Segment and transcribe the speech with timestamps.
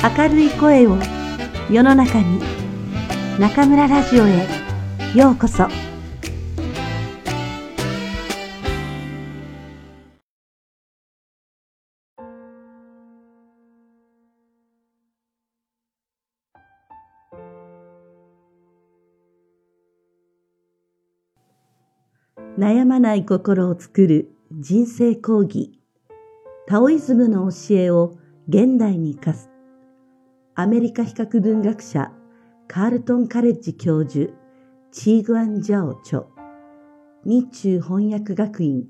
[0.00, 0.96] 明るい声を
[1.68, 2.40] 世の中に
[3.40, 4.46] 中村ラジオへ
[5.12, 5.66] ようこそ。
[22.56, 25.80] 悩まない心を作る人生講義。
[26.68, 28.16] タオイズムの教えを
[28.48, 29.57] 現代に生かす。
[30.60, 32.10] アメリカ比較文学者
[32.66, 34.32] カールトンカレッジ教授
[34.90, 36.24] チーグアン・ジャオ著
[37.24, 38.86] 日中翻訳学院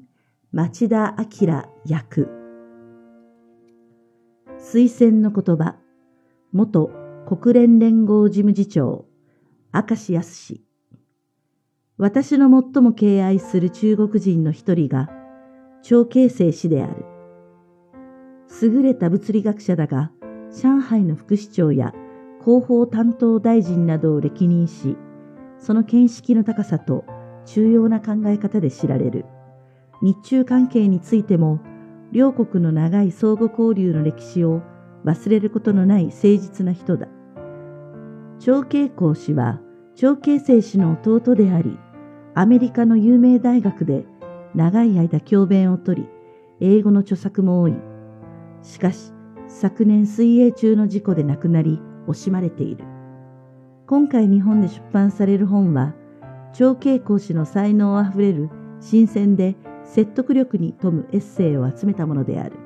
[0.51, 1.47] 町田明
[1.85, 2.31] 役。
[4.59, 5.77] 推薦の言葉
[6.55, 6.91] 元
[7.29, 9.05] 国連連合事務次長
[9.75, 10.65] 明石康氏。
[11.99, 15.11] 私の最も敬愛する中国人の一人が
[15.83, 17.05] 長慶生氏である。
[18.63, 20.13] 優れた物理学者だが
[20.51, 21.93] 上海の副市長や
[22.41, 24.97] 広報担当大臣などを歴任し、
[25.59, 27.05] その見識の高さと
[27.45, 29.25] 重要な考え方で知られる。
[30.01, 31.61] 日中関係についても、
[32.13, 34.63] 両国の長い相互交流の歴史を
[35.05, 37.09] 忘れることのない誠実な人だ。
[38.39, 39.61] 長慶公氏は、
[39.97, 41.79] 長慶生氏の弟であり、
[42.35, 44.07] アメリカの有名大学で
[44.55, 46.09] 長い間教鞭をとり、
[46.61, 47.75] 英語の著作も多い。
[48.63, 49.13] しかし、
[49.49, 52.85] 昨年水泳中の事故で亡くなり惜しまれている。
[53.87, 55.95] 今回日本で出版される本は、
[56.53, 62.57] 長慶講師の才能あふれる新鮮で説得力に富むエッセイを集めたものである。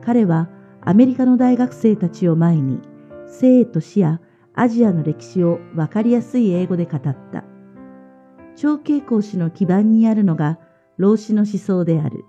[0.00, 0.48] 彼は
[0.80, 2.80] アメリカの大学生たちを前に、
[3.26, 4.20] 生と死や
[4.54, 7.44] アジアの歴史をわかりやすい英語で語った。
[8.56, 10.58] 長慶講師の基盤にあるのが
[10.96, 12.24] 老子の思想である。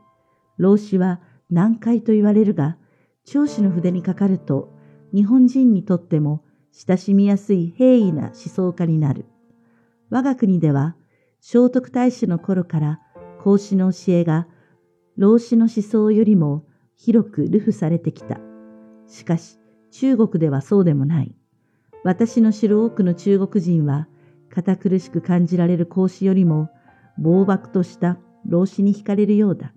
[0.57, 2.77] 老子は難解と言われるが、
[3.25, 4.73] 長子の筆にかかると、
[5.13, 9.25] 日本人にとっても親しみやすい平易な思想家になる。
[10.09, 10.95] 我が国では、
[11.39, 12.99] 聖徳太子の頃から
[13.39, 14.47] 孔子の教えが、
[15.17, 16.65] 老子の思想よりも
[16.95, 18.39] 広く流布されてきた。
[19.07, 19.57] しかし、
[19.91, 21.35] 中国ではそうでもない。
[22.03, 24.07] 私の知る多くの中国人は、
[24.49, 26.69] 堅苦しく感じられる孔子よりも、
[27.17, 29.73] 暴漠とした老子に惹かれるようだ。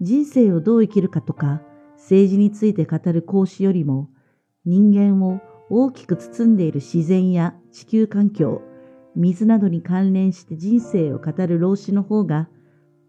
[0.00, 1.62] 人生をどう生きるかとか、
[2.08, 4.08] 政治について語る講師よりも
[4.64, 8.62] 人間を大きく包んでいる自然や地球環境、
[9.16, 12.48] 水などに関連して人生を語る老子の方が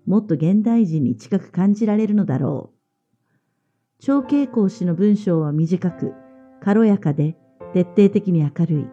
[0.07, 2.77] もっと現代人に近く感じられるのだろう。
[3.99, 6.13] 長慶講師の文章は短く、
[6.59, 7.37] 軽やかで
[7.73, 8.87] 徹底的に明るい。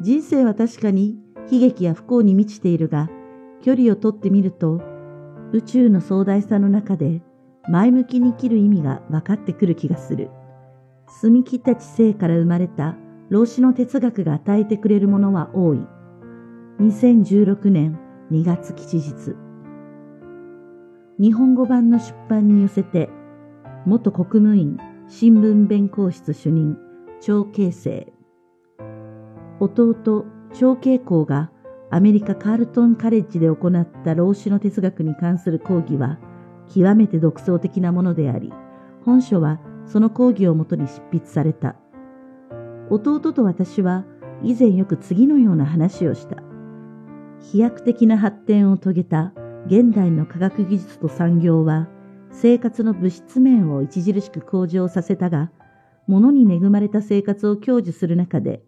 [0.00, 1.20] 人生は確かに
[1.52, 3.08] 悲劇や不幸に満ちているが、
[3.62, 4.80] 距離をとってみると、
[5.52, 7.22] 宇宙の壮大さの中で
[7.68, 10.30] 前向きに生きる意味が分かってくる気がする。
[11.06, 12.96] 澄み切った知性から生まれた
[13.28, 15.80] 老子の哲学が与えてくれるものは多い。
[16.80, 17.98] 2016年
[18.30, 19.36] 2月吉日。
[21.18, 23.10] 日本語版の出版に寄せて、
[23.84, 24.78] 元国務院
[25.08, 26.78] 新聞弁公室主任
[27.20, 28.12] 長慶生。
[29.60, 31.50] 弟長慶公が
[31.90, 36.18] アメリカカールトンカレッジで行った老子の哲学に関する講義は、
[36.72, 38.52] 極めて独創的なものであり、
[39.04, 41.76] 本書はその講義をもとに執筆された。
[42.88, 44.04] 弟と私は
[44.42, 46.36] 以前よく次のような話をした。
[47.40, 49.32] 飛躍的な発展を遂げた
[49.66, 51.88] 現代の科学技術と産業は
[52.32, 55.50] 生活の物質面を著しく向上させたが、
[56.06, 58.62] 物に恵まれた生活を享受する中で、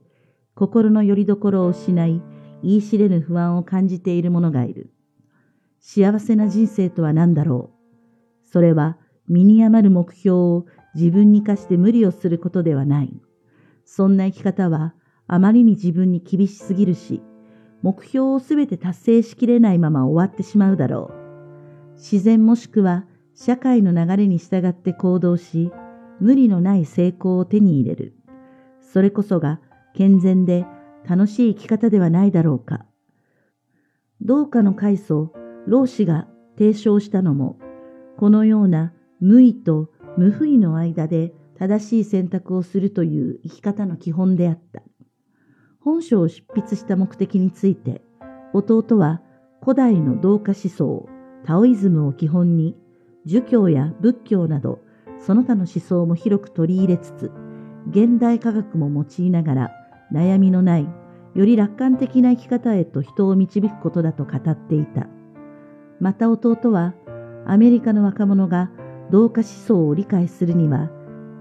[0.55, 2.23] 心の拠り所を失い、
[2.63, 4.93] 言い知れぬ不安を感じている者がいる。
[5.81, 7.72] 幸せな人生とは何だろう？
[8.53, 8.99] それは
[9.29, 13.21] 身に余る目標を自分に課して無理をすることではない。
[13.87, 14.95] そんな生き方は
[15.27, 17.23] あまりに自分に厳しすぎるし、
[17.81, 21.95] 目標をすべて達成しきれないまま終わってしまうだろう。
[21.95, 25.73] 自然もしくは社会の流れに従って行動し、
[26.21, 28.15] 無理のない成功を手に入れる。
[28.81, 29.61] それこそが
[29.95, 30.67] 健全で
[31.09, 32.85] 楽しい生き方ではないだろうか。
[34.21, 35.33] どうかの階層、
[35.67, 36.29] 老子が
[36.59, 37.59] 提唱したのも、
[38.17, 44.83] このような無意と無不意の間で正しい選択をするという生き方の基本であった。
[45.81, 48.03] 本書を執筆した目的について、
[48.53, 49.23] 弟は
[49.63, 51.09] 古代の同化思想、
[51.45, 52.77] タオイズムを基本に、
[53.25, 54.81] 儒教や仏教など、
[55.19, 57.31] その他の思想も広く取り入れつつ、
[57.91, 59.71] 現代科学も用いながら、
[60.13, 60.89] 悩みのない、
[61.35, 65.07] より楽観的な生き方へと人を導くことだと語っていた。
[66.01, 66.95] また弟は、
[67.47, 68.71] アメリカの若者が
[69.11, 70.91] 同化思想を理解するには、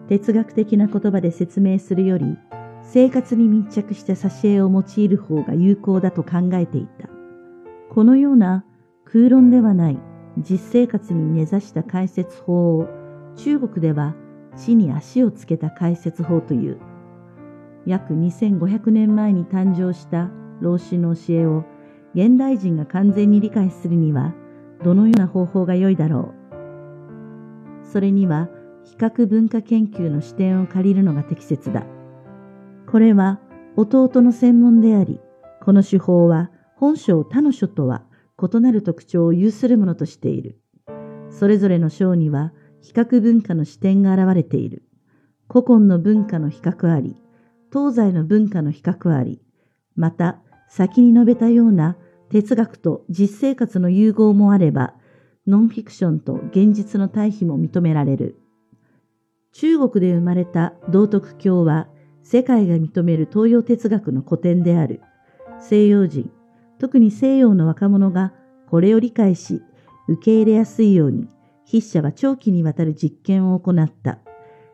[0.07, 2.37] 哲学的な言葉で説明するより、
[2.83, 7.09] 生活に密着した挿絵を用いる方が有効だと考えていた。
[7.89, 8.65] このような
[9.05, 9.99] 空論ではない
[10.37, 12.87] 実生活に根ざした解説法を
[13.35, 14.15] 中国では
[14.55, 16.79] 地に足をつけた解説法という。
[17.85, 20.29] 約2500年前に誕生した
[20.61, 21.63] 老子の教えを
[22.13, 24.33] 現代人が完全に理解するには
[24.83, 26.33] どのような方法が良いだろ
[27.83, 27.85] う。
[27.85, 28.49] それには
[28.83, 31.85] 比較文化研究の視点を借りるのが適切だ。
[32.89, 33.39] これは
[33.75, 35.19] 弟の専門であり、
[35.63, 38.03] この手法は本書他の書とは
[38.41, 40.59] 異なる特徴を有するものとしている。
[41.29, 44.83] それぞれの章には比較文化の視点が現れている。
[45.49, 47.15] 古今の文化の比較あり、
[47.71, 49.41] 東西の文化の比較あり、
[49.95, 51.97] また先に述べたような
[52.31, 54.93] 哲学と実生活の融合もあれば、
[55.47, 58.37] ノンフィクションと現実の対比も認められる。
[59.51, 61.89] 中国で生まれた道徳教は、
[62.23, 65.01] 世界が認める東洋哲学の古典である。
[65.59, 66.31] 西洋人、
[66.79, 68.33] 特に西洋の若者が
[68.69, 69.61] これを理解し、
[70.07, 71.27] 受け入れやすいように、
[71.65, 74.19] 筆者は長期にわたる実験を行った。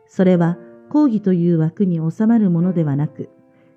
[0.06, 3.30] それは講義という枠に収まるものではなく、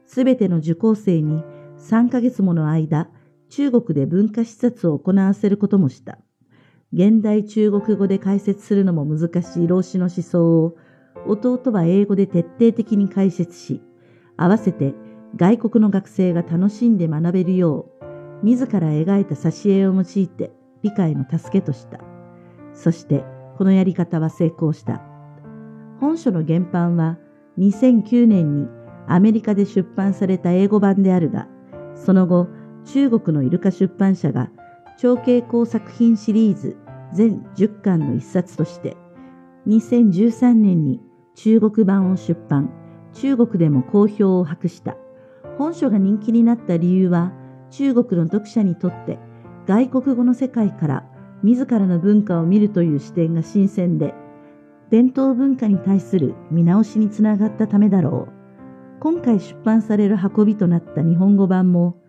[0.06, 1.42] すべての受講生に
[1.78, 3.08] 3ヶ月もの間、
[3.50, 6.18] 中国で文化視察を行わせることもした。
[6.92, 10.76] 現代中国語で解説するのも難しい老子の思想を、
[11.26, 13.82] 弟は英語で徹底的に解説し、
[14.36, 14.94] 合わせて
[15.36, 17.90] 外国の学生が楽しんで学べるよ
[18.42, 20.52] う、自ら描いた挿絵を用いて
[20.82, 22.00] 理解の助けとした。
[22.72, 23.24] そして
[23.58, 25.02] このやり方は成功した。
[25.98, 27.18] 本書の原版は
[27.58, 28.68] 2009年に
[29.06, 31.48] アメリカで出版された英語版であるが、
[31.96, 32.48] その後
[32.92, 34.50] 中国のイルカ出版社が
[34.98, 36.76] 長径工作品シリーズ
[37.14, 38.96] 全10巻の一冊として
[39.68, 41.00] 2013年に
[41.36, 42.70] 中国版を出版、
[43.12, 44.96] 中国でも好評を博した。
[45.56, 47.32] 本書が人気になった理由は
[47.70, 49.18] 中国の読者にとって
[49.66, 51.04] 外国語の世界から
[51.42, 54.14] 自らの文化を見るという視点が新鮮で、
[54.90, 58.32] 伝統文化に対する見直しにつながったためだろう。
[59.00, 61.99] 今回出版される運びとなった日本語版も、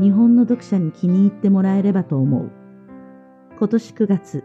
[0.00, 2.50] 日本の読者に気に入ってもらえればと思う。
[3.58, 4.44] 今年9月、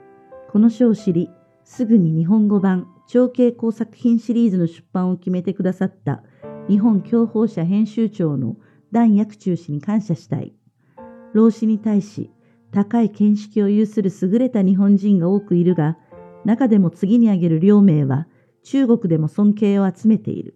[0.49, 1.29] この書を知り、
[1.65, 6.23] すぐに日本語版長径工作品シリーズの出版を決めてくださった
[6.69, 8.55] 日本教法社編集長の
[8.93, 10.53] 段薬中氏に感謝したい。
[11.33, 12.31] 老子に対し
[12.71, 15.97] 高い見識を有する優れた日本人が多くいるが、
[16.45, 18.27] 中でも次に挙げる両名は
[18.63, 20.55] 中国でも尊敬を集めている。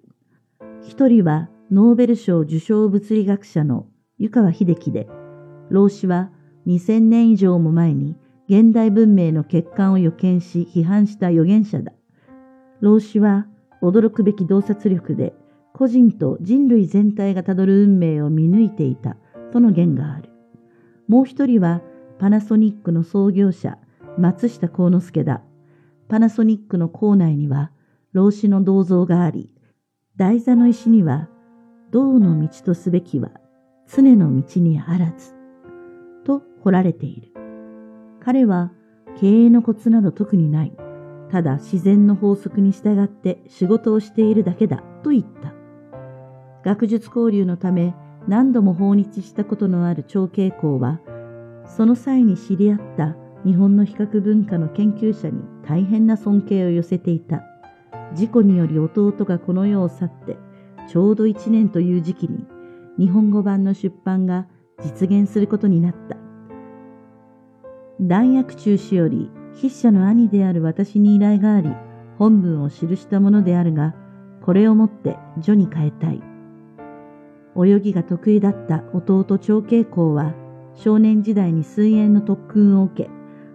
[0.82, 5.08] 一人はノーベル賞受賞物理学者の湯川秀樹で、
[5.70, 6.32] 老子は
[6.68, 8.16] 2000年以上も前に
[8.48, 11.92] 現代文明の欠陥を予見し批判した預言者だ。
[12.80, 13.48] 老子は
[13.82, 15.34] 驚くべき洞察力で
[15.74, 19.18] 個人と人類全体がたどる運命を見抜いていた
[19.52, 20.30] との言がある。
[21.08, 21.82] もう一人は
[22.20, 23.78] パナソニックの創業者
[24.18, 25.42] 松下幸之助だ。
[26.08, 27.72] パナソニックの構内には
[28.14, 29.50] 老子の銅像があり、
[30.16, 31.28] 台座の石には
[31.92, 33.32] 道の道とすべきは
[33.88, 35.34] 常の道にあらず
[36.26, 37.32] と彫られている。
[38.20, 38.72] 彼は
[39.20, 40.74] 経営のコツなど特にない。
[41.32, 45.54] ただ自然の法則に従って仕事をしているだけだと言った。
[46.64, 47.94] 学術交流のため
[48.28, 51.00] 何度も訪日したことのある長慶公は、
[51.66, 53.16] その際に知り合った
[53.46, 57.44] 日本の比較文化の研究者に大変な尊敬を寄せていた。
[58.16, 60.38] 事故により弟がこの世を去って、
[60.88, 62.48] ちょうど一年という時期に
[62.98, 64.48] 日本語版の出版が
[64.84, 66.18] 実現することになった。
[68.00, 71.72] 弾薬中止より筆者の兄である私に依頼があり、
[72.18, 73.96] 本文を記したものであるが、
[74.44, 76.22] これをもって序に変えたい。
[77.58, 80.34] 泳ぎが得意だった弟長慶公は、
[80.74, 83.10] 少年時代に水泳の特訓を受け、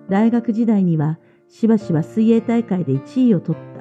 [0.09, 1.19] 大学時代には
[1.49, 3.81] しばしば水泳大会で1位を取った。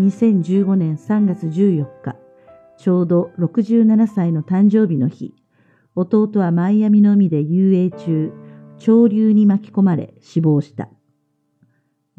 [0.00, 2.16] 2015年3月14日、
[2.78, 5.34] ちょうど67歳の誕生日の日、
[5.96, 8.32] 弟はマイアミの海で遊泳中、
[8.78, 10.88] 潮流に巻き込まれ死亡した。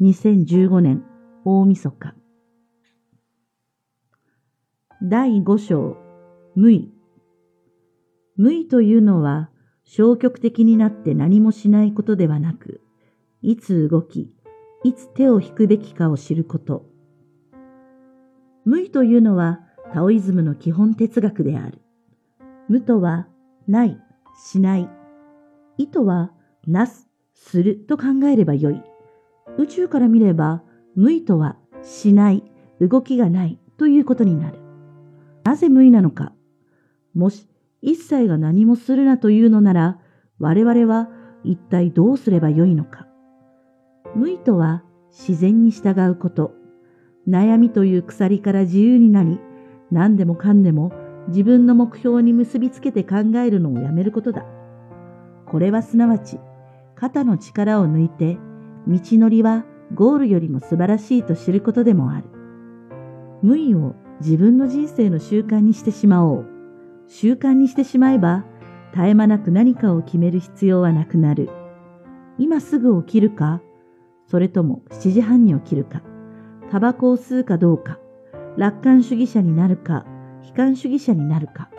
[0.02, 1.02] 2015年
[1.46, 2.14] 大晦日。
[5.02, 5.96] 第5章
[6.54, 6.92] 無意。
[8.36, 9.48] 無意というのは
[9.84, 12.82] 消極的になって何もしないことではなく、
[13.40, 14.30] いつ動き、
[14.84, 16.84] いつ手を引くべきかを知ること。
[18.66, 19.60] 無意というのは
[19.92, 21.78] タオイズムの基本哲学である。
[22.68, 23.26] 無とは
[23.66, 24.00] ない、
[24.36, 24.88] しない。
[25.78, 26.32] 意とは
[26.66, 28.82] なす、すると考えればよい。
[29.58, 30.62] 宇宙から見れば
[30.94, 32.44] 無意とはしない、
[32.80, 34.58] 動きがないということになる。
[35.44, 36.32] なぜ無意なのか。
[37.14, 37.48] もし
[37.82, 39.98] 一切が何もするなというのなら、
[40.38, 41.08] 我々は
[41.42, 43.08] 一体どうすればよいのか。
[44.14, 46.54] 無意とは自然に従うこと。
[47.28, 49.40] 悩みという鎖から自由になり、
[49.90, 50.92] 何でもかんでも
[51.28, 54.44] 自分の目標に結びつけて考えるのをやめることだ。
[55.46, 56.38] これはすなわち、
[56.94, 58.38] 肩の力を抜いて、
[58.86, 62.24] 道のりはゴールよりも素晴らしいと知ることでもある。
[63.42, 66.46] 無意を自分の人生の習慣にしてしまおう。
[67.08, 68.44] 習慣にしてしまえば、
[68.92, 71.48] 絶え間なく何かを決める必要はなくなる。
[72.38, 73.60] 今すぐ起きるか、
[74.26, 76.02] それとも7時半に起きるか、
[76.70, 77.98] タバコを吸うかどうか、
[78.56, 80.04] 楽観主義者になるか、
[80.46, 81.70] 悲観主義者になるか。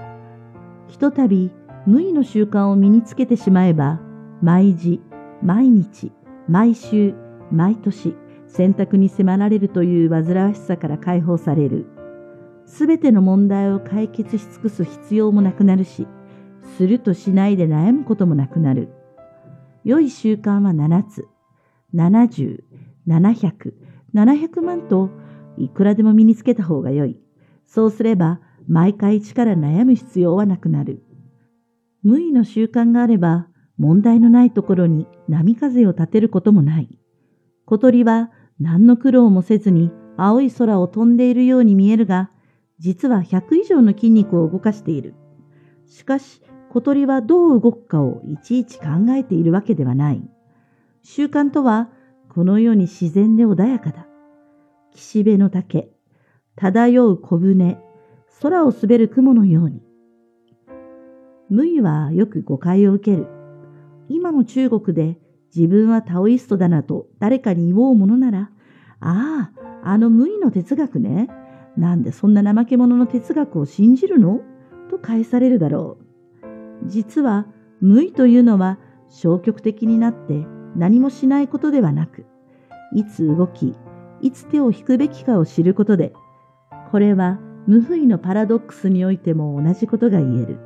[0.87, 1.51] ひとたび
[1.85, 3.99] 無意の習慣を身につけてしまえば、
[4.41, 5.01] 毎時、
[5.41, 6.11] 毎日、
[6.47, 7.15] 毎週、
[7.51, 8.15] 毎年、
[8.47, 11.85] 選択に迫られるという煩わしさから解放される。
[12.65, 16.07] すべての問題を解決し尽くす必要もなくなるし、
[16.77, 18.89] するとしないで悩むこともなくなる。
[19.83, 21.27] 良い習慣は7つ。
[21.93, 22.63] 70、
[23.07, 23.73] 700、
[24.13, 25.09] 700万と
[25.57, 27.19] いくらでも身につけた方が良い。
[27.65, 31.03] そうすれば毎回一から悩む必要はなくなる。
[32.03, 36.99] 無意の習慣があれば問題のないところに波風を立てることもない。
[37.65, 42.29] 小鳥は何の苦労もせずに青い空を飛んでいるように見えるが、
[42.79, 45.15] 実は100以上の筋肉を動かしている。
[45.85, 50.21] しかし、小鳥はどう動くかをいちいち考えているわけではない。
[51.03, 51.89] 習慣とは、
[52.29, 54.07] この世に自然で穏やかだ。
[54.93, 55.89] 岸辺の竹、
[56.55, 57.77] 漂う小舟、
[58.41, 59.81] 空を滑る雲のように。
[61.49, 63.27] 無意はよく誤解を受ける。
[64.09, 65.17] 今の中国で
[65.55, 68.51] 自分はタオイストだなと誰かに言おうものなら、
[68.99, 71.29] ああ、あの無意の哲学ね。
[71.77, 74.41] なんでそんな怠け者の哲学を信じるの？
[74.89, 75.97] と返されるだろ
[76.83, 76.87] う。
[76.87, 77.47] 実は
[77.79, 80.45] 無意というのは消極的になって
[80.75, 82.25] 何もしないことではなく、
[82.93, 83.75] いつ動き、
[84.21, 86.13] いつ手を引くべきかを知ることで、
[86.91, 90.59] これは無不意のパラドックスにおいても同じことが言える。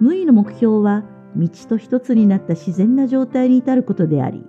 [0.00, 1.04] 無意の目標は
[1.36, 4.44] 道と一つになった自然な状態に至ることであり、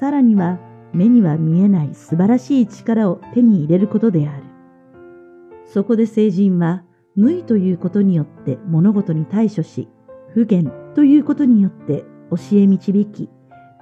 [0.00, 0.58] さらには
[0.92, 4.44] 目には見えない素晴らしい力を手に入れることである。
[5.66, 6.82] そこで聖人は、
[7.14, 9.88] 無意ということによって物事に対処し、
[10.32, 13.28] 不言ということによって教え導き、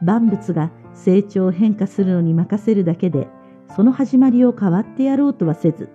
[0.02, 3.28] 万物が成長変化するのに任せるだけで、
[3.74, 5.90] その始まりを変わってやろうとはせず、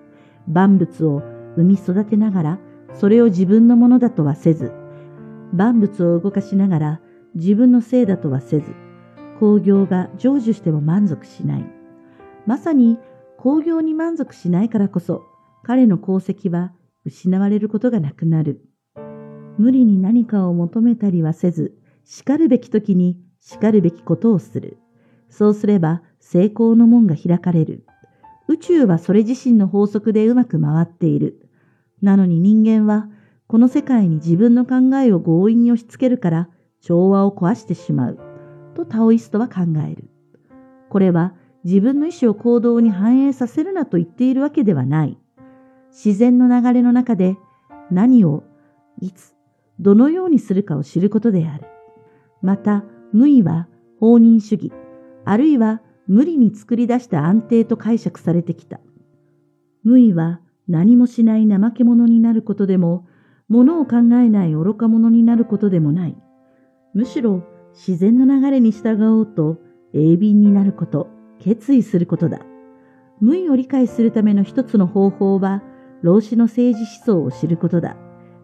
[0.47, 1.21] 万物を
[1.55, 2.59] 生み育てながら、
[2.93, 4.71] それを自分のものだとはせず、
[5.53, 7.01] 万物を動かしながら
[7.35, 8.73] 自分のせいだとはせず、
[9.39, 11.65] 工業が成就しても満足しない。
[12.45, 12.97] まさに
[13.37, 15.23] 工業に満足しないからこそ、
[15.63, 16.73] 彼の功績は
[17.05, 18.65] 失われることがなくなる。
[19.57, 24.77] 無理に何かを求めたりはせず、叱るべき時に叱るべきことをする。
[25.29, 26.01] そうすれば
[26.31, 27.85] 成功の門が開かれる。
[28.47, 31.49] 宇宙はそれ自身の法則でうまく回っている。
[32.01, 33.09] なのに人間は
[33.47, 38.19] この世界に自分の考えを強引に押し付けるから調和を壊してしまう。
[38.75, 40.09] とタオイストは考える。
[40.89, 41.33] これは
[41.65, 45.17] 自分の意思を行動に反映させるなと言っているわけではない。
[45.89, 47.35] 自然の流れの中で
[47.91, 48.45] 何を、
[49.01, 49.35] いつ、
[49.81, 51.65] どのようにするかを知ることである。
[52.41, 53.67] また、無意は
[53.99, 54.71] 放任主義、
[55.25, 58.81] あるいは無理に作り出した安定と解釈されてきた。
[59.85, 63.07] 無意は何もしない怠け者になることでも、
[63.47, 66.17] 物を考えない愚か者になることでもない。
[66.93, 69.59] むしろ自然の流れに従おうと
[69.93, 71.07] 鋭敏になること、
[71.39, 72.41] 決意することだ。
[73.21, 75.63] 無意を理解するための一つの方法は、
[76.01, 77.95] 老子の政治思想を知ることだ。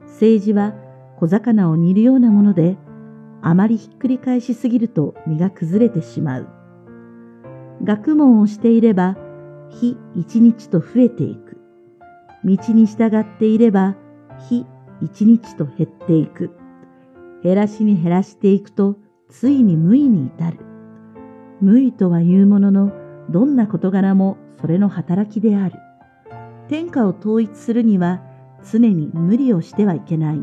[0.04, 0.74] 政治は
[1.20, 2.78] 小魚を煮るようなもので、
[3.42, 6.57] あまりひっくり返しすぎると身が崩れてしまう。
[7.84, 9.18] 学問をしていれば、
[9.70, 11.58] 日一日と増えていく。
[12.44, 13.96] 道に従っていれば、
[14.50, 14.66] 日
[15.02, 16.52] 一日と減っていく。
[17.44, 18.98] 減らしに減らしていくと、
[19.30, 20.60] ついに無意に至る。
[21.62, 22.92] 無意とは言うものの、
[23.30, 25.76] どんな事柄もそれの働きである。
[26.68, 28.22] 天下を統一するには
[28.70, 30.42] 常に無理をしてはいけない。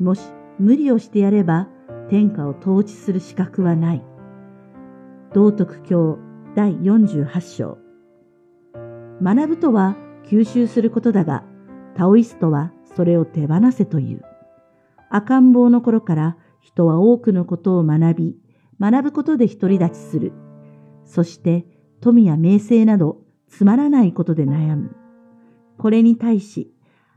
[0.00, 0.22] もし
[0.58, 1.68] 無理をしてやれば
[2.08, 4.02] 天下を統治する資格はない。
[5.32, 6.18] 道徳教
[6.56, 7.78] 第48章。
[9.22, 11.44] 学ぶとは吸収することだが、
[11.94, 14.22] タオイストはそれを手放せという。
[15.10, 18.36] 赤ん坊の頃から人は多くのことを学び、
[18.80, 20.32] 学ぶことで独り立ちする。
[21.04, 21.66] そして
[22.00, 24.96] 富や名声などつまらないことで悩む。
[25.78, 26.74] これに対し、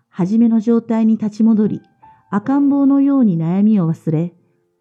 [0.10, 1.82] 初めの状態に立ち戻り、
[2.30, 4.36] 赤ん坊のように悩みを忘れ、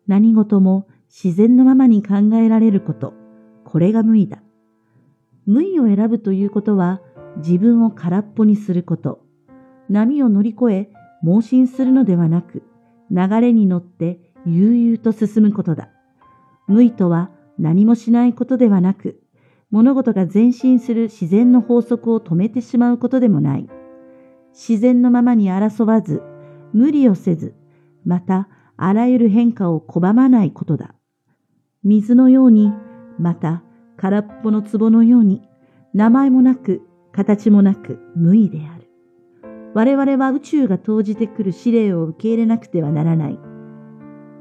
[0.07, 3.15] 何事も自然のままに考えられること、
[3.73, 4.43] これが無意だ。
[5.47, 7.01] 無意を選ぶということは、
[7.39, 9.25] 自分を空っぽにすること。
[9.89, 10.91] 波を乗り越え、
[11.23, 12.65] 盲信するのではなく、
[13.11, 15.89] 流れに乗って悠々と進むことだ。
[16.69, 19.23] 無意とは何もしないことではなく、
[19.71, 23.71] 物事が前進する自然の法則を止めてしまうことでもない。
[24.53, 26.21] 自然のままに争わず、
[26.75, 27.55] 無理をせず、
[28.05, 30.95] またあらゆる変化を拒まないことだ。
[31.83, 32.71] 水のように、
[33.19, 33.63] また
[33.97, 35.43] 空っぽの壺のように、
[35.95, 38.89] 名前もなく、形もなく無意である。
[39.75, 43.39] 我々は宇宙が投じてくる指令を受け入れなくてはならない。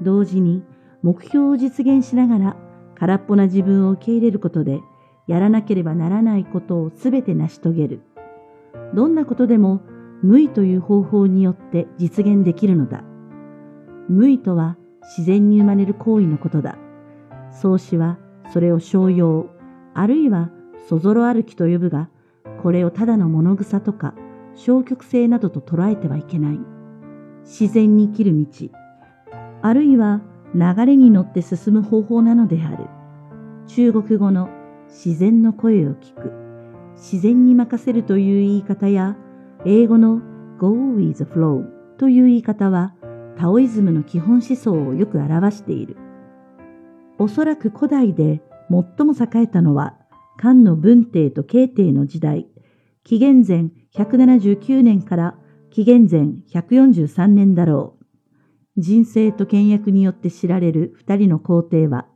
[0.01, 0.63] 同時に
[1.03, 2.57] 目標を実現しながら
[2.95, 4.81] 空っぽな自分を受け入れることで、
[5.27, 8.01] やらなければならないことをすべて成し遂げる。
[8.93, 9.81] どんなことでも
[10.21, 13.03] 無意という方法によって実現できるのだ。
[14.09, 14.77] 無意とは
[15.17, 16.77] 自然に生まれる行為のことだ。
[17.51, 18.17] 創始は
[18.51, 19.49] それを商用、
[19.93, 20.49] あるいは
[20.87, 22.09] そぞろ歩きと呼ぶが、
[22.61, 24.13] これをただの物草とか
[24.55, 26.59] 消極性などと捉えてはいけない。
[27.43, 28.69] 自然に生きる道、
[29.61, 30.21] あるいは
[30.53, 32.87] 流れに乗って進む方法なのである。
[33.67, 34.49] 中国語の
[34.87, 36.33] 自然の声を聞く、
[36.95, 39.15] 自然に任せるという言い方や、
[39.65, 40.21] 英語の
[40.59, 41.65] go with the flow
[41.97, 42.93] という言い方は、
[43.37, 45.95] タオイズムの基本思想をよく表している。
[47.21, 49.95] おそらく古代で最も栄えたのは、
[50.37, 52.47] 漢の文帝と慶帝の時代、
[53.03, 55.37] 紀元前179年から
[55.69, 58.81] 紀元前143年だろう。
[58.81, 62.07] 人生と倹約によって知られる二人の皇帝は、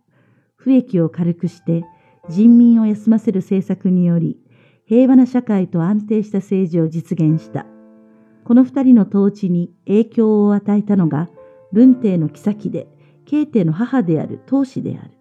[0.55, 1.83] 不益を軽くして
[2.27, 4.39] 人民を休ませる政策により、
[4.87, 7.67] 平和な社会と安定した政治を実現した。
[8.43, 11.29] この二人の統治に影響を与えたのが、
[11.71, 12.87] 文帝の妃で、
[13.25, 15.11] 慶帝の母である当子である。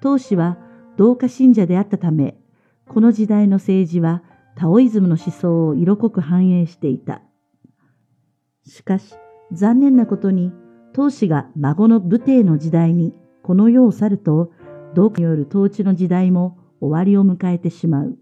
[0.00, 0.58] 当子は
[0.96, 2.36] 同化信者であったため、
[2.88, 4.22] この時代の政治は
[4.54, 7.20] タオイズムの思想を色濃く反映していた。
[8.64, 9.14] しかし、
[9.52, 10.52] 残念なことに、
[10.92, 14.52] 当子が孫の武帝の時代にこの世を去ると、
[14.94, 18.18] 同化による統治の時代も終わりを迎えてしまう。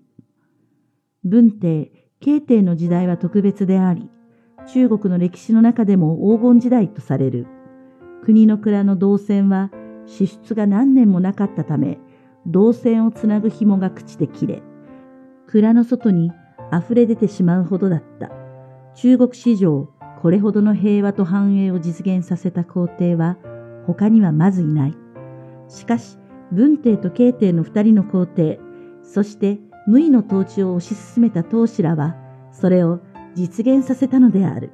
[1.22, 4.10] 文帝、慶帝の時代は特別であり、
[4.66, 7.46] 中国の歴史の中でも黄金時代とされる。
[8.24, 9.70] 国の蔵の銅線は
[10.06, 11.98] 支出が何年もなかったため、
[12.46, 14.62] 銅線をつなぐ紐が朽ちて切れ、
[15.46, 16.32] 蔵の外に
[16.72, 18.30] 溢れ出てしまうほどだった。
[18.94, 19.90] 中国史上、
[20.22, 23.36] これほどの平和と繁栄を実現させた皇帝は
[23.86, 24.96] 他にはまずいない。
[25.68, 26.16] しかし、
[26.50, 28.58] 文帝と慶帝の二人の皇帝、
[29.02, 32.16] そして無為の統治を推し進めた当主らは、
[32.52, 33.00] それを
[33.34, 34.72] 実現させたのである。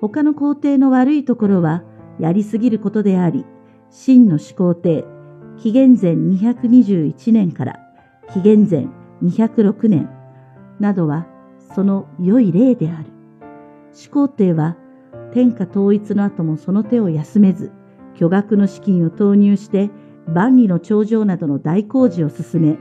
[0.00, 1.84] 他の皇帝の悪いところは、
[2.20, 3.46] やりすぎることであり、
[3.90, 5.04] 真の始皇帝、
[5.56, 7.80] 紀元前221年から
[8.32, 8.86] 紀元前
[9.22, 10.08] 206年
[10.78, 11.26] などは、
[11.74, 13.06] その良い例である。
[13.92, 14.76] 始皇帝は
[15.32, 17.72] 天下統一の後もその手を休めず、
[18.14, 19.90] 巨額の資金を投入して
[20.26, 22.78] 万里の長城などの大工事を進め、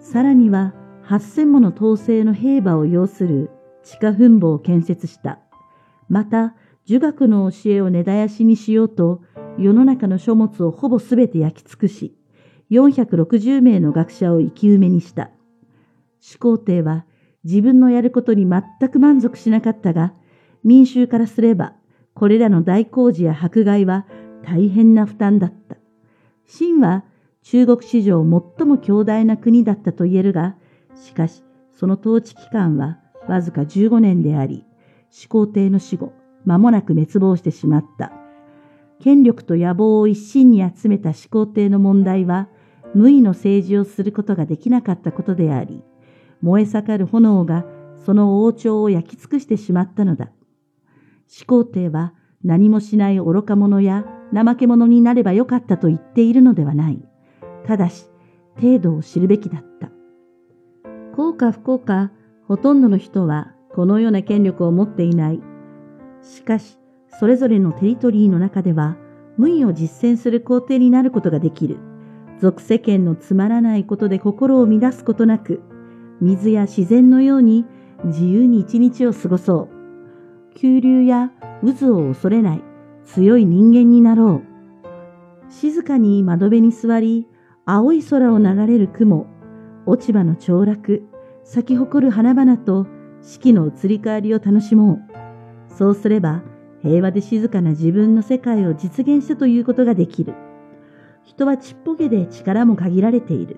[0.00, 0.74] さらには
[1.06, 3.50] 8000もの統制の兵馬を要する
[3.82, 5.38] 地下墳墓を建設した。
[6.08, 6.54] また、
[6.86, 9.22] 儒学の教えを根絶やしにしようと、
[9.58, 12.14] 世の中の書物をほぼすべて焼き尽くし、
[12.70, 15.30] 460名の学者を生き埋めにした。
[16.20, 17.06] 始皇帝は
[17.44, 20.12] 自分のやることに全く満足しなかったが、
[20.62, 21.74] 民衆からすれば、
[22.14, 24.06] これらの大工事や迫害は
[24.44, 25.76] 大変な負担だった。
[26.46, 27.04] 秦は
[27.42, 30.56] 中国史上最も強大な国だったと言えるが、
[30.94, 31.42] しかし
[31.72, 34.64] その統治期間はわずか15年であり、
[35.10, 36.12] 始皇帝の死後、
[36.44, 38.12] 間もなく滅亡してしまった。
[39.00, 42.48] 権力と野望を一身に集めた始皇帝の問題は、
[42.94, 45.82] 無意の政治をすることができなかったことであり、
[46.40, 47.64] 燃え盛る炎が
[48.04, 50.30] その王朝を焼き尽くしてしまったのだ。
[51.26, 57.02] 始皇帝は何もしない愚か者や怠け者になればよかったと言っているのではない。
[57.66, 58.06] ただし、
[58.60, 59.90] 程度を知るべきだった。
[61.16, 62.10] 幸か不幸か、
[62.46, 65.53] ほとんどの人はこのような権力を持っていない。
[66.24, 66.78] しかし、
[67.20, 68.96] それぞれのテリトリーの中では、
[69.36, 71.78] 無意を実践する皇帝になることができる。
[72.40, 75.62] 俗世間のつまらないことで心を乱すことなく、
[76.20, 77.66] 水や自然のように
[78.04, 80.54] 自由に一日を過ごそう。
[80.54, 81.30] 急流や
[81.62, 82.62] 渦を恐れない
[83.04, 84.42] 強い人間になろ
[85.48, 85.52] う。
[85.52, 87.28] 静かに窓辺に座り、
[87.66, 89.26] 青い空を流れる雲、
[89.86, 91.02] 落ち葉の凋落、
[91.44, 92.86] 咲き誇る花々と
[93.22, 95.03] 四季の移り変わりを楽しもう。
[95.76, 96.42] そうすれば、
[96.82, 100.34] 平和で静かな自分の世界を実現したということができる。
[101.24, 103.56] 人はちっぽけで力も限られている。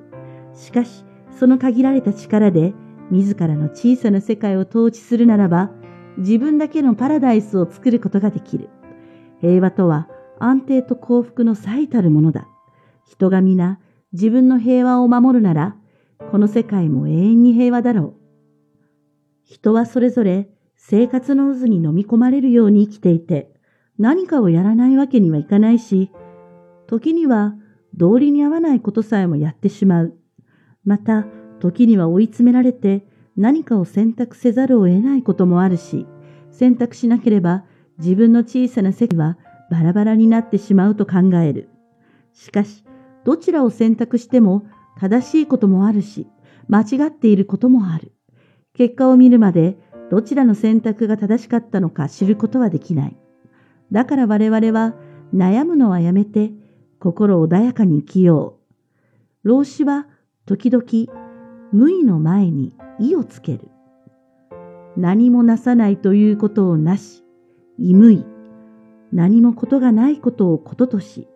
[0.55, 1.05] しかし、
[1.38, 2.74] その限られた力で、
[3.11, 5.70] 自らの小さな世界を統治するならば、
[6.18, 8.70] 自分だけのパラダイスを作ることができる。
[9.40, 12.48] 平和とは安定と幸福の最たるものだ。
[13.07, 13.79] 人が皆
[14.12, 15.76] 自分の平和を守るなら、
[16.31, 18.14] この世界も永遠に平和だろう。
[19.44, 20.48] 人はそれぞれ
[20.88, 23.53] 生活の渦に飲み込まれるように生きていて、
[23.99, 26.12] 何かをやらないわけにはいかないし、
[26.87, 27.57] 時には
[27.94, 30.14] 道理に合わないことさえもやってしまう。
[30.85, 31.27] また、
[31.59, 33.05] 時には追い詰められて
[33.37, 36.07] 何かを選択せざるを得ないこともあるし、
[36.53, 37.64] 選択しなければ
[37.99, 39.38] 自分の小さな世界は
[39.72, 41.68] バラバラになってしまうと考える。
[42.33, 42.85] しかし、
[43.25, 44.64] どちらを選択しても
[45.01, 46.29] 正しいこともあるし、
[46.68, 48.12] 間違っていることもある。
[48.72, 49.79] 結果を見るまで
[50.11, 53.16] どちらの選択が正しかったのか知ることはできない。
[53.92, 54.95] だから我々は
[55.35, 56.53] 悩むのはやめて
[56.99, 58.59] 心穏やかに生きよ
[59.45, 59.49] う。
[59.49, 60.07] 老子は
[60.45, 60.85] 時々
[61.73, 63.69] 無意の前に意をつける。
[64.97, 67.23] 何もなさないということをなし、
[67.79, 68.25] い無い。
[69.12, 71.29] 何もことがないことをこととし、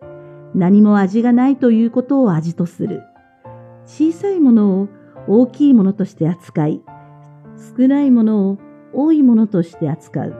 [0.55, 3.03] 何も味がないということを味とする。
[3.85, 4.89] 小さいものを
[5.27, 6.81] 大きいものとして扱い、
[7.57, 8.57] 少ないものを
[8.93, 10.35] 多いものとして扱う。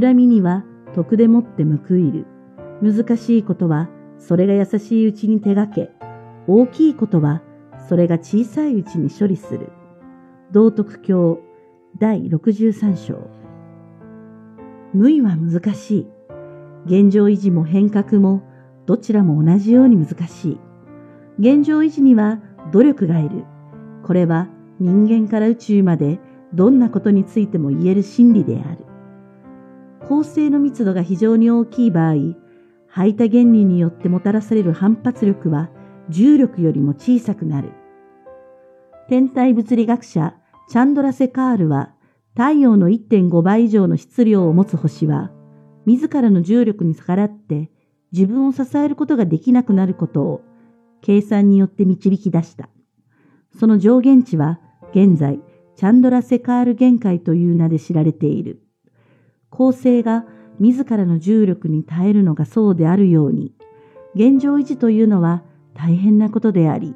[0.00, 2.26] 恨みには徳でもって報いる。
[2.82, 5.90] 難しいことはそれが優しいうちに手がけ、
[6.46, 7.42] 大きいことは
[7.88, 9.70] それが小さいうちに処理する。
[10.52, 11.40] 道徳教
[11.98, 13.30] 第63章。
[14.92, 16.06] 無意は難しい。
[16.86, 18.42] 現状維持も変革も
[18.86, 20.60] どちらも同じように難しい。
[21.38, 22.40] 現状維持には
[22.72, 23.44] 努力がいる。
[24.04, 26.20] これは人間から宇宙まで
[26.56, 28.84] どんなことについても言える真理である。
[30.08, 32.14] 構成の密度が非常に大きい場合、
[32.88, 35.68] 排他原理によってもたらされる反発力は
[36.08, 37.72] 重力よりも小さくなる。
[39.08, 40.34] 天体物理学者
[40.68, 41.92] チャンドラセカールは
[42.34, 45.30] 太陽の1.5倍以上の質量を持つ星は
[45.84, 47.70] 自らの重力に逆らって
[48.12, 50.40] 自分を支えることができなくなることを
[51.02, 52.68] 計算によって導き出した。
[53.58, 54.58] その上限値は
[54.92, 55.40] 現在
[55.76, 58.62] チャンドラセカール限界という名で知られている。
[59.50, 60.24] 構成が
[60.58, 63.54] 自らの重力に耐えるのがそうであるように、
[64.14, 65.42] 現状維持というのは
[65.74, 66.94] 大変なことであり、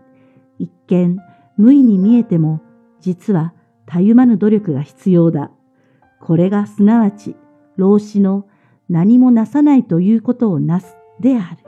[0.59, 1.19] 一見
[1.59, 2.63] 無意に見えても、
[3.01, 3.53] 実は
[3.85, 5.51] たゆまぬ努力が必要だ。
[6.21, 7.37] これがすなわち、
[7.77, 8.47] 老子の
[8.89, 11.59] 何もなさないということをなすである。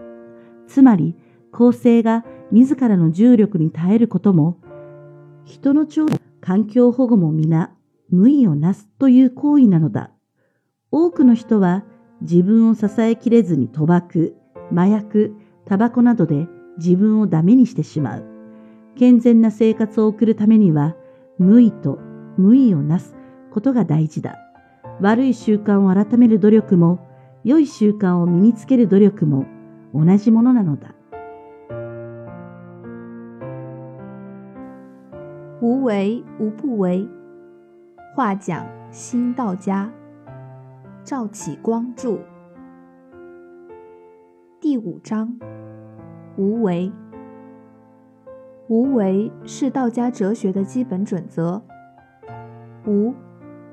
[0.67, 1.15] つまり、
[1.53, 4.57] 構成が自らの重力に耐えることも、
[5.45, 6.07] 人の長
[6.43, 7.73] 環境保護も皆
[8.11, 10.11] 無意をなすという行為なのだ。
[10.91, 11.85] 多くの人は
[12.21, 14.37] 自分を支えきれずに賭博、
[14.73, 18.25] 麻薬、タバコなどで自分をダメにしてしまう。
[18.97, 20.97] 健全な生活を送るためには
[21.39, 21.99] 無意と
[22.37, 23.15] 無意をなす
[23.53, 24.37] ことが大事だ。
[25.01, 27.07] 悪い習慣を改める努力も
[27.45, 29.47] 良い習慣を身につける努力も
[29.95, 30.97] 同じものなのだ。
[35.63, 37.09] 无为无不为，
[38.17, 39.89] 话讲新道家。
[41.05, 42.19] 赵启光著。
[44.61, 45.39] 第五章：
[46.37, 46.91] 无为。
[48.67, 51.63] 无为是道家哲学的基本准则。
[52.85, 53.15] 无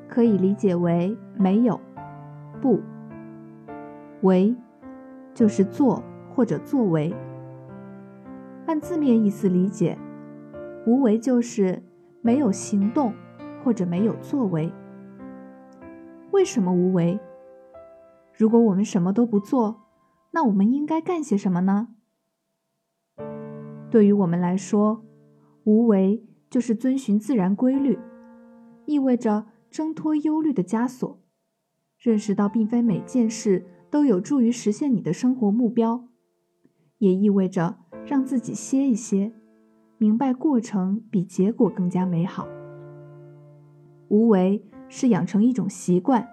[0.08, 1.82] 可以理解为没有，
[2.62, 2.80] 不
[4.22, 4.56] 为
[5.34, 6.04] 就是做
[6.36, 7.12] 或者作为。
[8.68, 9.98] 按字面意思理解。
[10.90, 11.84] 无为就是
[12.24, 13.14] 没有行动，
[13.64, 14.74] 或者没有作为。
[16.32, 17.20] 为什么无为？
[18.34, 19.84] 如果我们什么都不做，
[20.32, 21.90] 那我们应该干些什么呢？
[23.92, 25.06] 对于我们来说，
[25.64, 28.00] 无为就是遵循自然规律，
[28.88, 31.22] 意味着挣脱忧虑的枷锁，
[32.00, 36.08] 认识到并非每件事都有助于实现你的生活目标，
[36.98, 39.36] 也意味着让自己歇一歇。
[40.02, 42.48] 明白过程比结果更加美好。
[44.08, 46.26] 无为是养成一种习惯，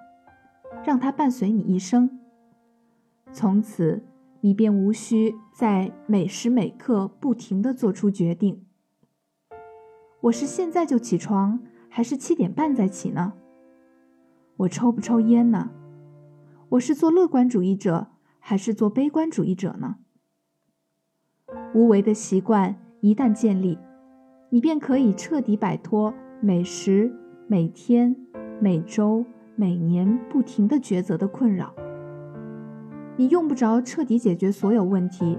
[0.85, 2.21] 让它伴随你一生。
[3.33, 4.05] 从此，
[4.41, 8.65] 你便无需在每时每刻不停地做出决定：
[10.21, 13.33] 我是现在就起床，还是七点半再起呢？
[14.59, 15.73] 我抽不抽烟呢？
[16.69, 19.97] 我是做乐观主义者，还是做悲观主义者呢？
[21.75, 22.81] 无为的习惯。
[23.07, 23.79] 一旦建立，
[24.51, 27.09] 你便可以彻底摆脱每时、
[27.47, 28.17] 每天、
[28.59, 31.73] 每周、每年不停的抉择的困扰。
[33.17, 35.39] 你用不着彻底解决所有问题，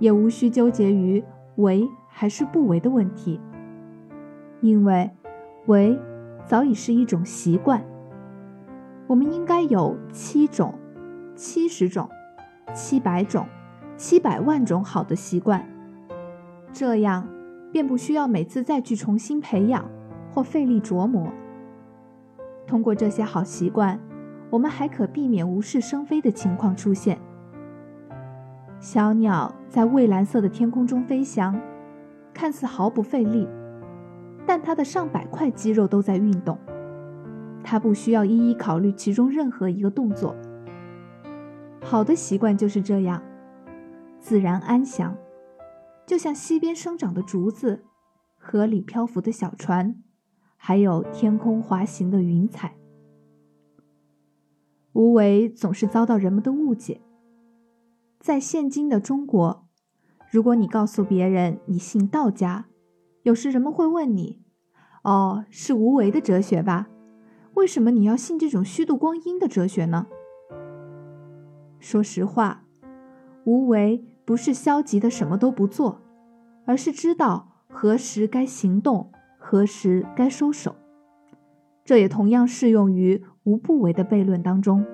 [0.00, 1.22] 也无需纠结于
[1.54, 3.40] 为还是不为的问题，
[4.60, 5.08] 因为
[5.66, 5.96] 为
[6.44, 7.80] 早已是一种习惯。
[9.06, 10.74] 我们应该有七种、
[11.36, 12.08] 七十种、
[12.74, 13.46] 七百种、
[13.96, 15.64] 七百万种好的习惯，
[16.72, 17.28] 这样
[17.70, 19.84] 便不需要每次再去重新培养
[20.32, 21.30] 或费力琢磨。
[22.66, 24.00] 通过这些好习惯。
[24.52, 27.18] 我们还可避免无事生非的情况出现。
[28.78, 31.58] 小鸟在蔚蓝色的天空中飞翔，
[32.34, 33.48] 看似毫不费力，
[34.46, 36.58] 但它的上百块肌肉都在运动。
[37.64, 40.36] 它不需要一一考虑其中任何一个动作。
[41.82, 43.22] 好的习惯就是这样，
[44.20, 45.16] 自然安详，
[46.12, 47.86] 就像溪边生长的竹子，
[48.36, 49.96] 河里漂浮的小船，
[50.58, 52.76] 还有天空滑行的云彩。
[54.92, 57.00] 无为总是遭到人们的误解。
[58.20, 59.66] 在现今的中国，
[60.30, 62.66] 如果你告诉别人你信道家，
[63.22, 64.42] 有时人们会问你
[65.04, 66.90] ：“哦，是无为的哲学吧？
[67.54, 70.08] 为什么你要信这种虚度光阴的哲学呢？”
[71.80, 72.66] 说实话，
[73.44, 76.01] 无为不是消极的什么都不做，
[76.64, 80.76] 而是知道何时该行动，何时该收手。
[81.84, 84.86] 这也同样适用于无不为的悖论当中。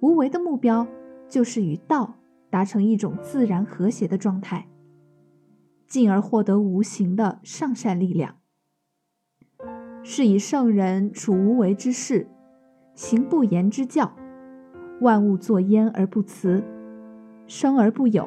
[0.00, 0.86] 无为的目标
[1.28, 2.14] 就是与道
[2.48, 4.68] 达成一种自然和谐的状态，
[5.86, 8.36] 进而获得无形的上善力量。
[10.02, 12.28] 是以圣人处无为之事，
[12.94, 14.16] 行不言之教，
[15.00, 16.62] 万物作焉而不辞，
[17.46, 18.26] 生而不有，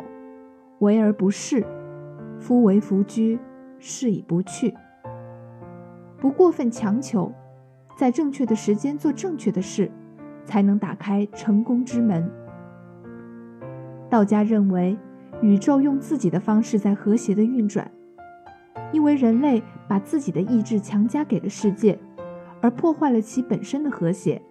[0.79, 1.65] 为而不恃，
[2.43, 3.39] 夫为弗居，
[3.79, 4.73] 是以不去。
[6.17, 7.31] 不过分强求，
[7.97, 9.89] 在正确的时间做正确的事，
[10.43, 12.29] 才能打开成功之门。
[14.09, 14.97] 道家认为，
[15.41, 17.89] 宇宙用自己的方式在和谐的运转，
[18.91, 21.97] 因为人类把自己的意志强加给了世界，
[22.59, 24.41] 而破坏了其本身的和谐。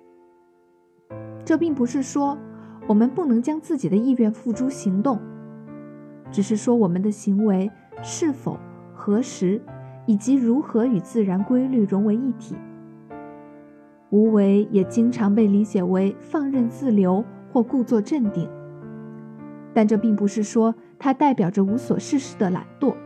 [1.45, 2.39] 这并不是说
[2.87, 5.19] 我们不能将自己的意愿付诸行动，
[6.31, 8.59] 只是说我们的行为是否
[8.95, 9.61] 何时。
[10.05, 12.57] 以及如何与自然规律融为一体。
[14.11, 18.51] 无为也经常被理解为放任自流或故作镇定，
[19.73, 22.97] 但这并不是说它代表着无所事事的懒惰，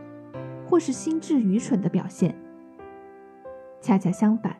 [0.65, 2.35] 或是心智愚蠢的表现。
[3.79, 4.57] 恰恰相反，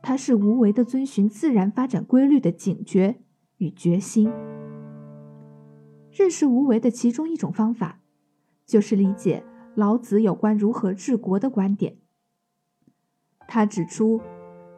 [0.00, 3.16] 它是无为的遵循自然发展规律的警觉
[3.58, 4.32] 与决心。
[6.12, 7.98] 认识无为的其中一种方法，
[8.66, 9.44] 就是理解。
[9.74, 11.98] 老子有关如何治国的观点。
[13.46, 14.20] 他指出，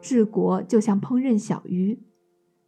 [0.01, 1.99] 治国就像烹饪小鱼，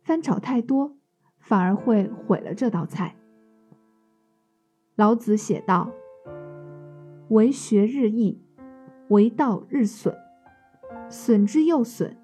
[0.01, 0.95] 翻炒太多，
[1.39, 3.15] 反而会毁了这道菜。
[4.95, 5.91] 老子写道
[7.29, 8.41] ：“为学日益，
[9.09, 10.15] 为道日损，
[11.09, 12.17] 损之又损，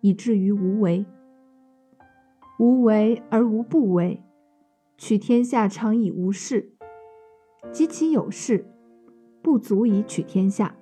[0.00, 1.04] 以至于无为。
[2.58, 4.22] 无为而无不为，
[4.96, 6.71] 取天下常以无事，
[7.70, 8.66] 及其有事。”
[9.42, 10.76] 不足以取天下。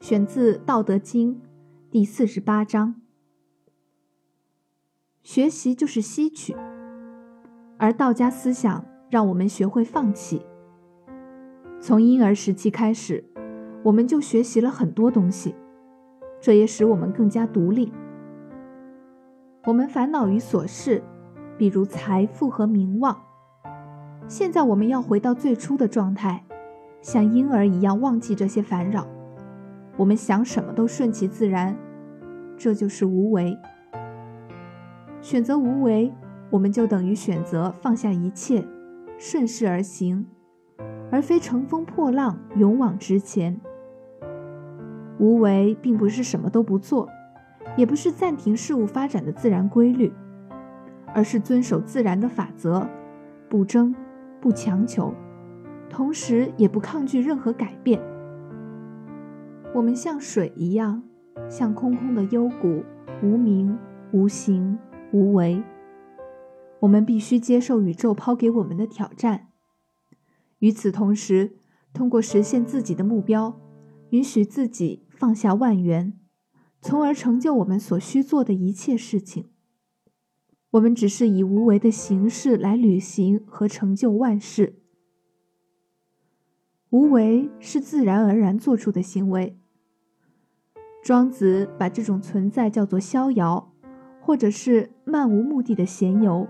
[0.00, 1.36] 选自《道德经》
[1.88, 2.96] 第四十八章。
[5.22, 6.56] 学习就是吸取，
[7.78, 10.44] 而道家思想让我们学会放弃。
[11.80, 13.24] 从婴儿时期开始，
[13.84, 15.54] 我们就学习了很多东西，
[16.40, 17.92] 这也使我们更加独立。
[19.66, 21.00] 我们烦恼于琐事，
[21.56, 23.16] 比如财富和名望。
[24.26, 26.42] 现在我们要回到最初的状态。
[27.02, 29.06] 像婴儿一样忘记这些烦扰，
[29.98, 31.76] 我们想什么都顺其自然，
[32.56, 33.54] 这就是无为。
[35.20, 36.10] 选择无为，
[36.48, 38.66] 我们就等于选择放下一切，
[39.18, 40.26] 顺势而行，
[41.10, 43.60] 而非乘风破浪，勇往直前。
[45.18, 47.06] 无为并不是什么都不做，
[47.76, 50.10] 也不是暂停事物发展的自然规律，
[51.14, 52.88] 而是遵守自然的法则，
[53.50, 53.94] 不争，
[54.44, 55.14] 不强求。
[55.88, 57.98] 同时，也不抗拒任何改变。
[59.74, 61.02] 我们像水一样，
[61.48, 62.84] 像空空的幽谷，
[63.22, 63.78] 无名、
[64.12, 64.78] 无形、
[65.12, 65.62] 无为。
[66.80, 69.48] 我们必须接受宇宙抛给我们的挑战。
[70.58, 71.56] 与此同时，
[71.94, 73.58] 通过实现自己的目标，
[74.10, 76.12] 允许自己放下万缘，
[76.82, 79.46] 从而成就我们所需做的一切事情。
[80.74, 84.80] 我们只是以无为的形式来履行和成就万事。
[86.90, 89.56] 无为是自然而然做出的行为，
[91.02, 93.72] 庄子把这种存在叫做逍遥，
[94.20, 96.48] 或者是漫无目的的闲游，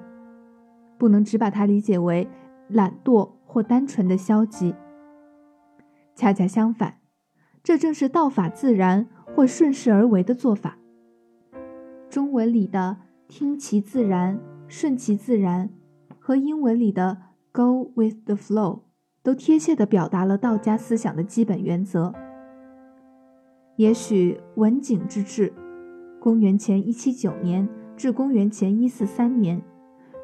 [0.96, 2.26] 不能只把它理解为
[2.68, 4.74] 懒惰或单纯的消极。
[6.14, 7.00] 恰恰相反，
[7.62, 10.78] 这正是道法自然或顺势而为的做法。
[12.08, 15.70] 中文里的“听其自然”“顺其自然”
[16.20, 17.18] 和英文里的
[17.52, 18.80] “go with the flow”
[19.22, 22.12] 都贴切地表达了道家思想的基本原则。
[23.76, 25.52] 也许文景之治，
[26.20, 29.60] 公元前一七九年至公元前一四三年，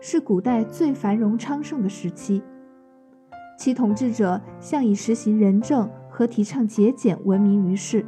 [0.01, 2.43] 是古代最繁荣昌盛的时期。
[3.59, 8.05] 其统治者向以实行仁政和提倡节俭闻名于世。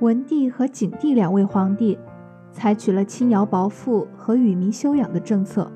[0.00, 1.98] 文帝和景帝两位皇帝。
[2.54, 5.70] 采取了轻徭薄赋和与民休养的政策，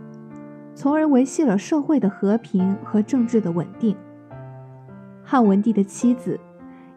[0.77, 3.97] 从而维系了社会的和平和政治的稳定。
[5.25, 6.39] 汉文帝的妻子，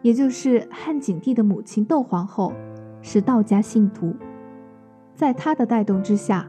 [0.00, 2.52] 也就是汉景帝的母亲窦皇后，
[3.02, 4.14] 是道家信徒，
[5.16, 6.46] 在她的带动之下，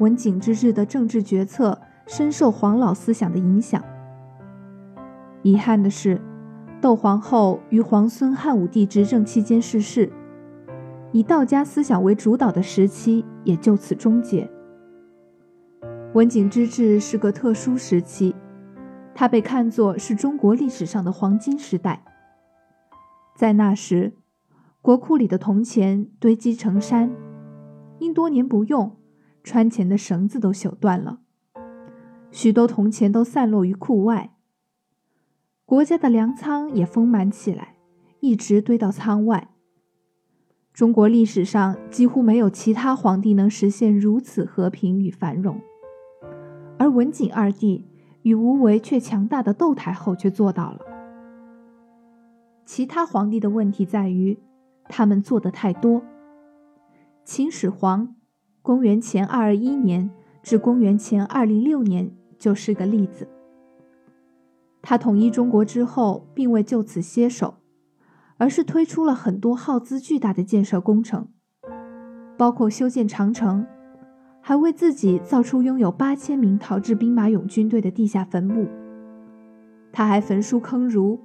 [0.00, 3.80] 文景之治的政治决策深受黄老思想的影响。
[5.42, 6.20] 遗憾的是，
[6.80, 10.10] 窦皇后于皇孙汉武帝执政期间逝世。
[11.12, 14.50] 以道家思想为主导的时期也就此终结。
[16.14, 18.34] 文景之治是个特殊时期，
[19.14, 22.04] 它被看作是中国历史上的黄金时代。
[23.36, 24.14] 在那时，
[24.82, 27.14] 国库里的铜钱堆积成山，
[27.98, 28.96] 因多年不用，
[29.44, 31.20] 穿钱的绳子都朽断了，
[32.30, 34.34] 许多铜钱都散落于库外。
[35.64, 37.76] 国家的粮仓也丰满起来，
[38.20, 39.50] 一直堆到仓外。
[40.78, 45.60] 中国历史上几乎没有其他皇帝能实现如此和平与繁荣，
[46.78, 47.84] 而文景二帝
[48.22, 50.78] 与无为却强大的窦太后却做到了。
[52.64, 54.38] 其他皇帝的问题在于，
[54.84, 56.00] 他们做的太多。
[57.24, 58.14] 秦始皇，
[58.62, 60.08] 公元前二二一年
[60.44, 63.26] 至公元前二零六年就是个例子。
[64.80, 67.54] 他统一中国之后，并未就此歇手。
[68.38, 71.28] 而是推出了很多耗资巨大的建设工程，
[72.36, 73.66] 包括修建长城，
[74.40, 78.68] 还为自己造出拥有八千名陶制兵马俑军队的地下坟墓。
[79.92, 81.18] 他还焚书坑儒，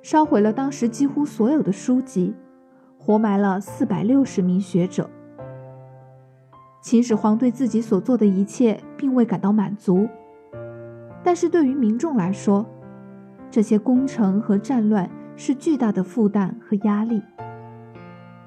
[0.00, 2.34] 烧毁了当时几乎所有的书籍，
[2.96, 5.10] 活埋了四百六十名学者。
[6.80, 10.08] 秦始皇对自己所做的一切并未感到满足，
[11.24, 12.64] 但是对于民众来说，
[13.50, 15.10] 这些工程和战乱。
[15.42, 17.22] 是巨大的负担和压力。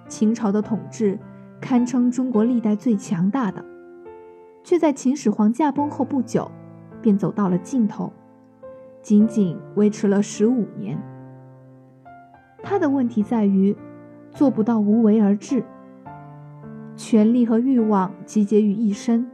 [0.07, 1.17] 秦朝的统治
[1.59, 3.65] 堪称中国历代最强大的，
[4.63, 6.51] 却在秦始皇驾崩后不久，
[7.01, 8.13] 便走到了尽头，
[9.01, 10.95] 仅仅维持了十五年。
[12.61, 13.75] 他的问题在于，
[14.29, 15.63] 做不到无为而治，
[16.95, 19.27] 权力和欲望集结于一身，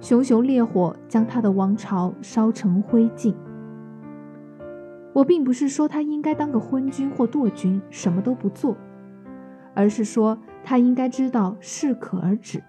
[0.00, 3.32] 熊熊烈火将他的王朝烧成灰烬。
[5.20, 8.74] 我并不是说他应该当个昏君或惰君，什么都不做，
[9.74, 12.64] 而是说他应该知道适可而止。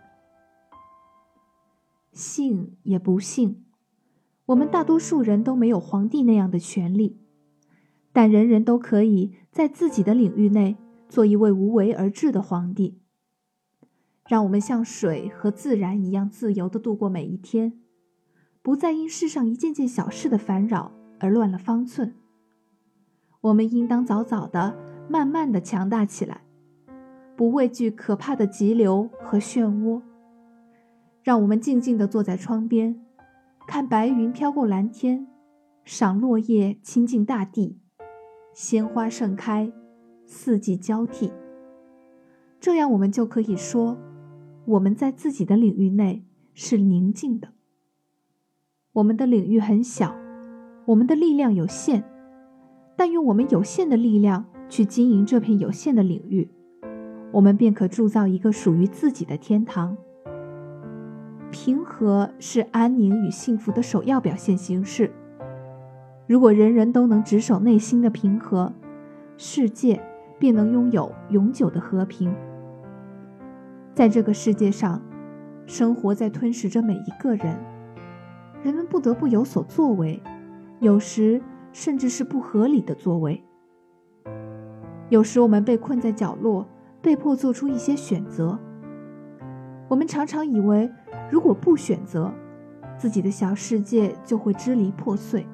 [2.11, 3.63] 幸也不幸，
[4.47, 7.21] 我们大多数人都没有皇帝那样的权利，
[8.11, 10.75] 但人人都可以在自己的领域内
[11.07, 12.99] 做一位无为而治的皇帝。
[14.27, 17.79] 让我们像水和自然一样自由地度过每一天，
[18.61, 22.15] 不再因世上一件件小事的烦扰而乱了方寸。
[23.41, 24.77] 我们应当早早的、
[25.09, 26.41] 慢慢的强大起来，
[27.35, 29.99] 不畏惧可怕的急流和漩涡。
[31.23, 33.03] 让我们静静的坐在窗边，
[33.67, 35.27] 看白云飘过蓝天，
[35.83, 37.79] 赏落叶亲近大地，
[38.53, 39.71] 鲜花盛开，
[40.27, 41.31] 四季交替。
[42.59, 43.97] 这样，我们就可以说，
[44.65, 46.23] 我们在自己的领域内
[46.53, 47.49] 是宁静的。
[48.93, 50.15] 我们的领域很小，
[50.85, 52.03] 我们的力量有限。
[53.03, 56.47] 但用我们有限的力量去经营这片有限的领域，
[57.31, 59.97] 我们便可铸造一个属于自己的天堂。
[61.49, 65.11] 平和是安宁与幸福的首要表现形式。
[66.27, 68.71] 如果人人都能执守内心的平和，
[69.35, 69.99] 世界
[70.37, 72.31] 便能拥有永久的和平。
[73.95, 75.01] 在这个世界上，
[75.65, 77.57] 生活在吞噬着每一个人，
[78.61, 80.21] 人们不得不有所作为，
[80.79, 81.41] 有时。
[81.73, 83.43] 甚至是不合理的作为。
[85.09, 86.65] 有时我们被困在角落，
[87.01, 88.57] 被迫做出一些选择。
[89.89, 90.89] 我们常常以为，
[91.29, 92.31] 如果不选择，
[92.97, 95.45] 自己的小世界就会支离破碎。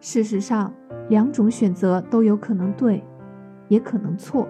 [0.00, 0.70] 事实上，
[1.08, 3.02] 两种选择都有可能对，
[3.68, 4.46] 也可能错。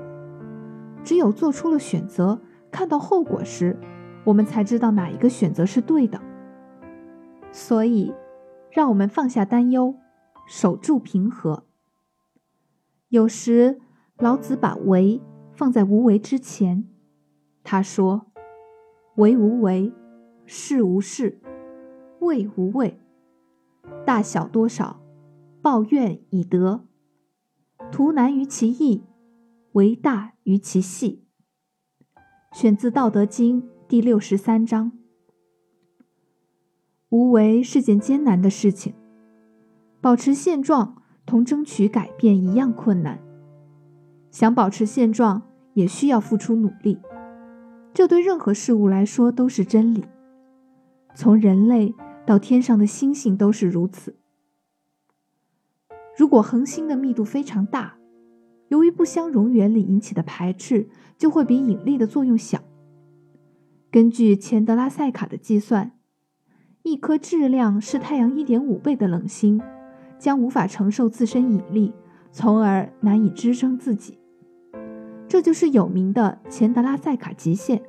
[1.05, 2.41] 只有做出了选择，
[2.73, 3.79] 看到后果时，
[4.25, 6.21] 我们才知道哪一个选择是对的。
[7.53, 8.13] 所以，
[8.71, 9.95] 让我们放下担忧，
[10.47, 11.65] 守住平和。
[13.09, 13.81] 有时，
[14.19, 15.21] 老子把“为”
[15.55, 16.89] 放在“无为”之前。
[17.63, 18.27] 他说
[19.17, 19.93] ：“为无为，
[20.45, 21.41] 事无事，
[22.21, 22.99] 为无畏。
[24.05, 25.01] 大小多少，
[25.63, 26.85] 抱怨以德。
[27.93, 29.05] 图难于其易，
[29.73, 31.25] 为大于其细。”
[32.53, 34.93] 选自《道德经》第六十三章。
[37.09, 38.95] 无为是件艰难的事情，
[40.05, 41.01] 保持现状。
[41.27, 43.19] 同争取改变一样困难。
[44.31, 45.41] 想保持现状，
[45.73, 46.99] 也需要付出努力。
[47.95, 50.05] 这对任何事物来说都是真理。
[51.15, 51.95] 从人类
[52.27, 54.17] 到天上的星星都是如此。
[56.15, 57.95] 如果恒星的密度非常大，
[58.69, 62.61] 由于不相容原理引起的排斥就会比引力的作用小。
[63.91, 65.93] 根据钱德拉塞卡的计算，
[66.83, 69.59] 一颗质量是太阳一点五倍的冷星。
[70.19, 71.93] 将无法承受自身引力，
[72.31, 74.19] 从而难以支撑自己。
[75.27, 77.83] 这就是有名的钱德拉塞卡极限。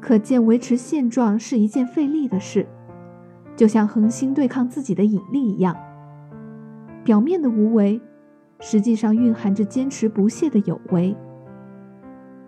[0.00, 2.66] 可见，维持现状是一件费力的事，
[3.56, 5.76] 就像恒星对抗自己的引力一样。
[7.02, 8.00] 表面的无为，
[8.60, 11.16] 实际上蕴含着坚持不懈的有为。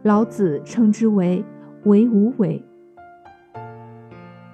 [0.04, 1.44] 老子称之为
[1.84, 2.64] “为无为”，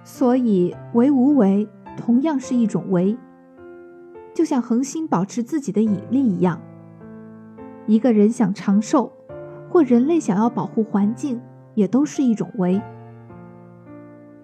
[0.02, 1.68] 所以“为无为”
[1.98, 3.14] 同样是一种为。
[4.34, 6.60] 就像恒星保持自己的引力一样，
[7.86, 9.12] 一个人想长寿，
[9.70, 11.40] 或人类想要保护环境，
[11.74, 12.82] 也都是一种为。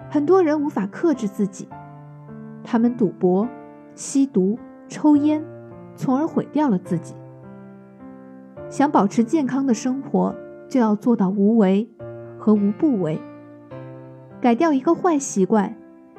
[0.09, 1.69] 很多人无法克制自己，
[2.63, 3.49] 他们赌博、
[3.97, 4.57] 吸毒、
[4.89, 5.45] 抽烟，
[5.97, 7.15] 从而毁掉了自己。
[8.69, 10.33] 想保持健康的生活，
[10.69, 11.91] 就要做到无为
[12.39, 13.21] 和无不为。
[14.41, 15.77] 改掉一个坏习惯，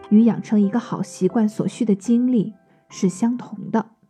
[0.09, 2.53] 与养成一个好习惯所需的精力。
[2.91, 4.00] 是相同的。